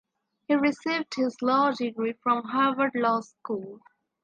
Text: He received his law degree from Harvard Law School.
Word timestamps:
He 0.47 0.55
received 0.55 1.13
his 1.13 1.39
law 1.43 1.73
degree 1.73 2.13
from 2.23 2.41
Harvard 2.45 2.95
Law 2.95 3.19
School. 3.21 3.81